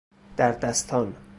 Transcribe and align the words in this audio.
دردستان 0.37 1.15